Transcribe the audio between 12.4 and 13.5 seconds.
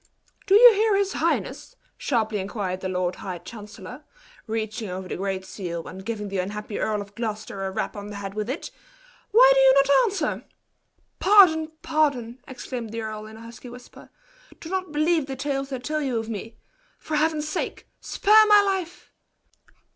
exclaimed the earl, in a